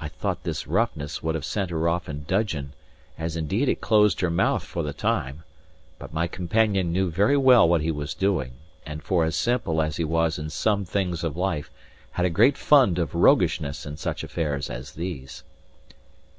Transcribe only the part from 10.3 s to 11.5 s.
in some things of